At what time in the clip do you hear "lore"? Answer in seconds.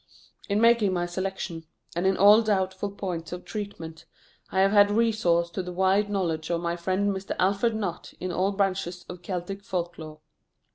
9.99-10.19